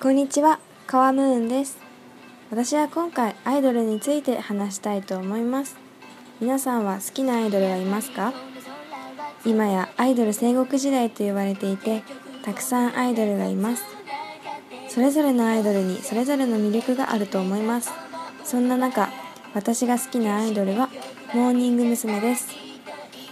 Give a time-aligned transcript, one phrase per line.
[0.00, 1.76] こんにちは、カワムーンです。
[2.50, 5.76] 私は今回アイドルについて話したいと思います。
[6.40, 8.32] 皆さんは好きなアイドルはいますか？
[9.44, 12.04] 今やアイドル戦国時代と言われていて、
[12.44, 13.82] たくさんアイドルがいます。
[14.88, 17.90] それぞれのアイドルにそれぞれの魅力があると思います。
[18.44, 19.08] そんな中、
[19.52, 20.90] 私が好きなアイドルは
[21.34, 22.20] モーニング娘。
[22.20, 22.46] です。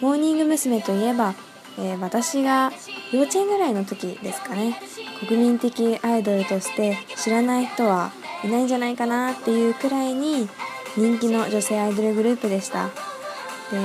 [0.00, 0.82] モーニング娘。
[0.82, 1.36] といえば、
[1.78, 2.72] えー私が
[3.12, 4.76] 幼稚園ぐらいの時ですかね
[5.20, 8.12] 国民的アイドルとして知らない人は
[8.44, 10.48] いないんじゃないかなっていうくらいに
[10.96, 12.90] 人気の女性アイドルグループでした。
[13.70, 13.78] で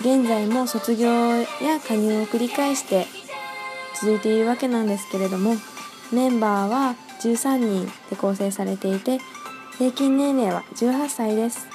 [0.00, 3.06] 現在も卒業や加入を繰り返して
[4.00, 5.54] 続いているわけなんですけれども
[6.12, 9.18] メンバーは13人で構成されていて
[9.76, 11.68] 平均年齢は18歳です。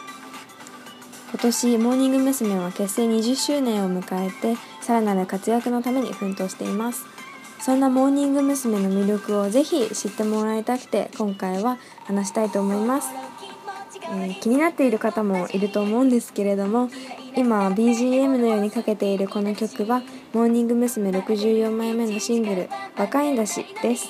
[1.32, 2.56] 今年モーニング娘。
[2.58, 7.15] は結成20周年を迎えてさらなる活躍のために奮闘しています。
[7.66, 8.80] そんなモーニング娘。
[8.80, 13.10] の魅力をぜひ知ってもらいたくて今回は話したいと思います、
[14.04, 16.90] えー気になっている方もいると思うんですけれども
[17.36, 21.10] 今 BGM のようにかけているこの曲はモーニング娘。
[21.10, 24.10] 64枚目のシングル「若いんだし」です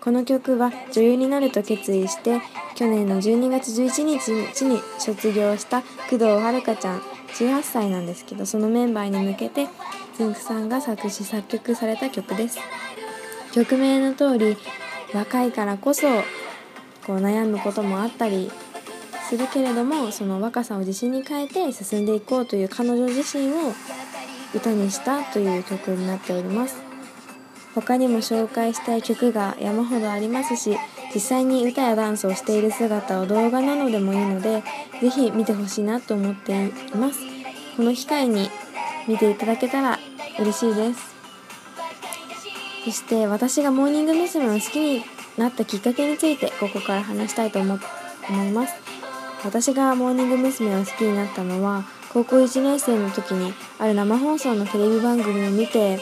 [0.00, 2.40] この曲は女優になると決意して
[2.76, 7.00] 去年の12月11日に卒業した工藤遥ちゃん
[7.34, 9.66] 18歳なんですけどそのメンバーに向けて
[10.16, 12.58] つんくさんが作詞作曲された曲です
[13.52, 14.56] 曲名の通り
[15.12, 16.06] 若いからこそ
[17.06, 18.50] こう悩むこともあったり
[19.28, 23.72] するけれどもその若さを自信に変えて進んでいこうという彼女自身を
[24.54, 26.76] 歌にしたという曲になっております。
[27.74, 30.76] 他にも紹介したい曲が山ほどありますし
[31.14, 34.62] 実際に歌やダンスをしている姿を動画などでもいいので
[35.00, 37.20] ぜひ見てほしいなと思っています。
[37.76, 38.50] この機会に
[39.08, 39.98] 見ていただけたら
[40.38, 41.11] 嬉しいです。
[42.84, 44.48] そして私がモーニング娘。
[44.48, 45.04] を好きに
[45.38, 47.78] なったきっかけについてここから話したいと思
[48.28, 48.74] 思います
[49.44, 50.74] 私がモーニング娘。
[50.76, 56.00] を好きになったのは高校1年生の時にある生放送のテレビ番組を見て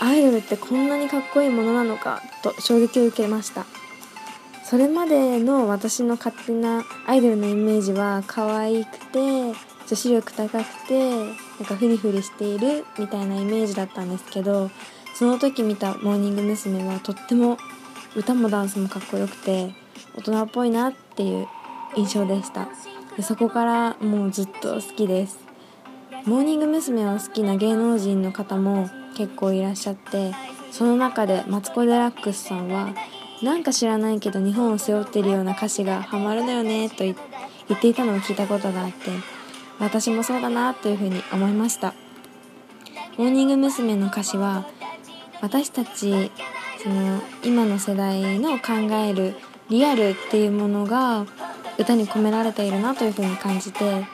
[0.00, 3.66] アイドルってこんなにかっこいいものなのかと衝撃を受けました
[4.64, 9.52] それまでの私の勝手なアイドルのイメージは可愛くて
[9.86, 11.26] 女子力高くてなん
[11.66, 14.70] かフリフリしているみたいなイメージだったんですけど
[15.14, 16.84] その時見たモーニング娘。
[16.84, 17.58] はとっても
[18.16, 19.74] 歌もダンスもかっこよくて
[20.16, 21.46] 大人っぽいなっていう
[21.96, 22.68] 印象でした
[23.16, 25.38] でそこからもうずっと好きです
[26.26, 27.06] モーニング娘。
[27.06, 30.32] を好きな芸能人の方も結構いらっしゃって
[30.70, 32.94] その中でマツコ・デラックスさんは
[33.42, 39.10] なんか知らないけど日本を背負ってるような歌詞がハマるのよねと言っていたのを聞いたことがあって
[39.80, 41.94] 私もそうだなというふうに思いました
[43.18, 43.96] モーニング娘。
[43.96, 44.66] の歌詞は
[45.42, 46.30] 私たち
[46.82, 49.34] その今の世代の考える
[49.68, 51.26] リアルっていうものが
[51.78, 54.06] 歌に込められているなというふうに感じて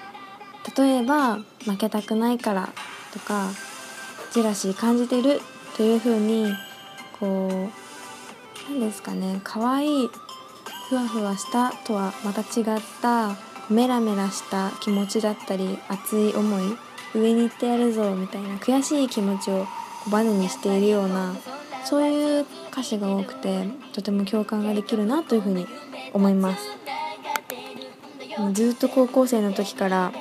[0.77, 2.71] 例えば「負けたくないから」
[3.13, 3.51] とか
[4.33, 5.41] 「ジェラシー感じてる」
[5.77, 6.47] というふうに
[7.21, 7.69] こ
[8.69, 10.11] う何ですかね可愛いい
[10.89, 13.37] ふわふわしたとはまた違った
[13.69, 16.79] メラメラした気持ちだったり熱い思い
[17.15, 19.67] 上に行ってやるぞみたいな悔しい気持ちを
[20.09, 21.35] バネにしているような
[21.85, 25.67] そういう歌詞が多くてとても共感ができるなというふうに
[26.13, 26.65] 思います。
[28.53, 30.13] ずっと高校生の時から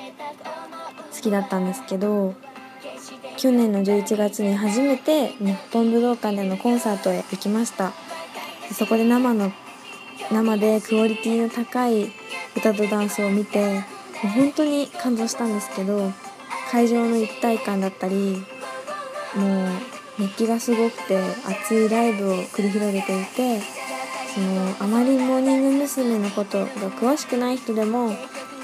[1.15, 2.33] 好きだったんですけど
[3.37, 7.93] 去年の11月に初めて日本武道館でのコンサートへ行きました。
[8.73, 9.51] そこで生の
[10.31, 12.11] 生でクオリティの高い
[12.55, 16.11] 歌とダンスを見てもう本当に感動したんですけど
[16.71, 18.43] 会場の一体感だったり
[19.35, 19.69] もう
[20.19, 23.61] 熱気がすごくて熱いライブを繰り広げていて
[24.33, 26.19] そのあまりモーニング娘。
[26.19, 28.09] のことが詳しくない人でも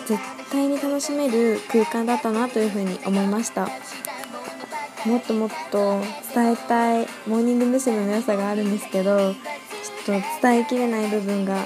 [0.05, 0.19] 絶
[0.51, 3.69] 対に楽しめる空間だったなというふうに思いました
[5.05, 5.99] もっともっと
[6.33, 8.05] 伝えたいモーニング娘。
[8.05, 11.65] の良さがあるんですけどちょっと伝えきれない部分が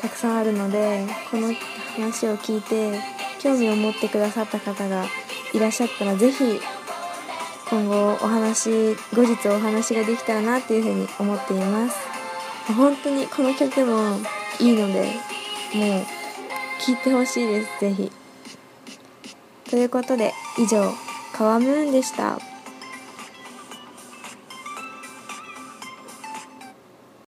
[0.00, 1.52] たくさんあるのでこの
[1.96, 2.98] 話を聞いて
[3.40, 5.04] 興味を持ってくださった方が
[5.52, 6.60] いらっしゃったら是非
[7.72, 11.96] 今後お話後日お話ができたらなっていうふうに思っています。
[12.76, 14.18] 本当にこの曲も
[14.60, 15.14] いいので
[15.74, 16.04] もう
[16.78, 18.12] 聴いてほしいです是非
[19.70, 20.92] ということで以上
[21.32, 22.51] カワムーンでした。